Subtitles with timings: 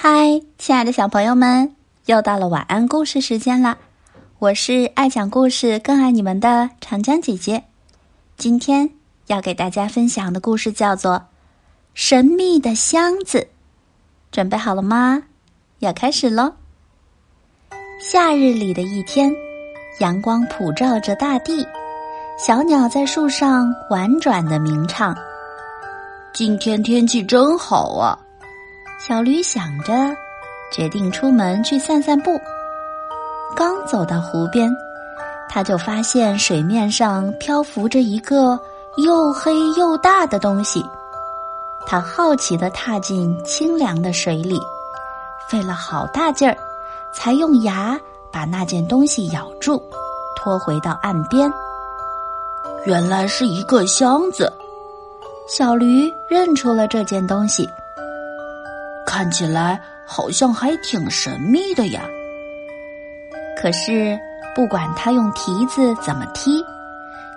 [0.00, 1.74] 嗨，亲爱的小朋友们，
[2.06, 3.76] 又到了晚安故事时间了。
[4.38, 7.64] 我是爱讲故事、更爱你们的长江姐姐。
[8.36, 8.88] 今天
[9.26, 11.14] 要给大家分享的故事叫做
[11.94, 13.38] 《神秘的箱子》。
[14.30, 15.24] 准备好了吗？
[15.80, 16.52] 要开始喽！
[18.00, 19.34] 夏日里的一天，
[19.98, 21.66] 阳光普照着大地，
[22.38, 25.12] 小鸟在树上婉转的鸣唱。
[26.32, 28.16] 今天天气真好啊！
[28.98, 29.94] 小驴想着，
[30.72, 32.36] 决定出门去散散步。
[33.54, 34.68] 刚走到湖边，
[35.48, 38.58] 他就发现水面上漂浮着一个
[38.96, 40.84] 又黑又大的东西。
[41.86, 44.60] 他好奇地踏进清凉的水里，
[45.48, 46.56] 费了好大劲儿，
[47.14, 47.98] 才用牙
[48.32, 49.80] 把那件东西咬住，
[50.34, 51.50] 拖回到岸边。
[52.84, 54.52] 原来是一个箱子，
[55.48, 57.68] 小驴认出了这件东西。
[59.18, 62.02] 看起来好像还挺神秘的呀。
[63.60, 64.16] 可是
[64.54, 66.64] 不管他用蹄子怎么踢，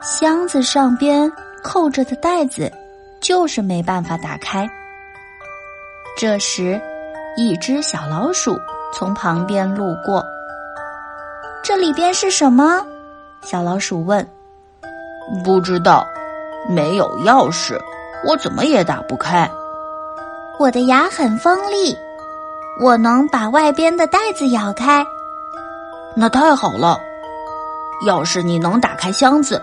[0.03, 1.27] 箱子上边
[1.63, 2.71] 扣着的袋子
[3.19, 4.69] 就是没办法打开。
[6.15, 6.79] 这时，
[7.35, 8.55] 一只小老鼠
[8.93, 10.23] 从旁边路过。
[11.63, 12.85] 这里边是什么？
[13.41, 14.23] 小老鼠问。
[15.43, 16.05] 不知道，
[16.69, 17.75] 没有钥匙，
[18.23, 19.49] 我怎么也打不开。
[20.59, 21.97] 我的牙很锋利，
[22.79, 25.05] 我能把外边的袋子咬开。
[26.15, 26.99] 那太好了！
[28.05, 29.61] 要是你能打开箱子，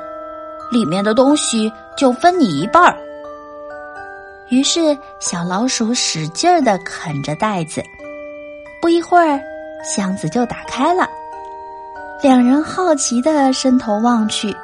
[0.70, 2.96] 里面的东西就分你一半儿。
[4.48, 7.82] 于是小老鼠使劲儿的啃着袋子，
[8.80, 9.40] 不一会儿，
[9.84, 11.08] 箱子就打开了。
[12.22, 14.56] 两人好奇的伸头望去，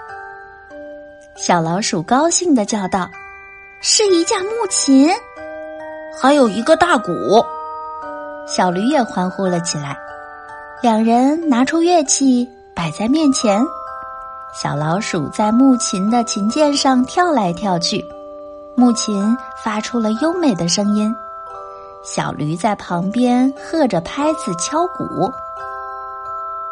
[1.36, 3.10] 小老鼠高兴的叫道
[3.80, 5.10] ：“是一架木琴！”
[6.20, 7.44] 还有一个大鼓，
[8.46, 9.98] 小驴也欢呼了起来。
[10.82, 13.64] 两人拿出乐器摆在面前，
[14.54, 18.04] 小老鼠在木琴的琴键上跳来跳去，
[18.76, 21.14] 木琴发出了优美的声音。
[22.04, 25.32] 小驴在旁边和着拍子敲鼓，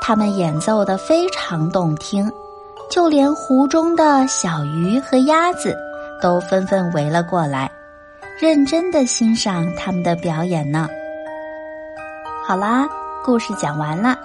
[0.00, 2.30] 他们演奏的非常动听，
[2.90, 5.76] 就连湖中的小鱼和鸭子
[6.20, 7.70] 都纷纷围了过来。
[8.42, 10.88] 认真的欣赏他们的表演呢。
[12.44, 12.88] 好啦，
[13.24, 14.18] 故事讲完了，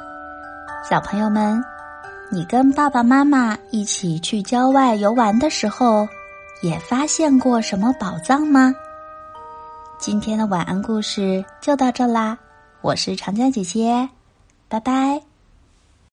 [0.89, 1.63] 小朋友们，
[2.31, 6.07] 你跟爸爸妈妈一起去郊外游玩的时候，
[6.63, 8.73] 也发现过什么宝藏吗？
[9.99, 12.35] 今天的晚安故事就到这啦，
[12.81, 14.09] 我是长江姐姐，
[14.67, 15.26] 拜拜。